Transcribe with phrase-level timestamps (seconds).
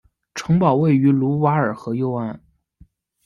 [0.33, 2.41] 城堡位于卢瓦尔河右岸。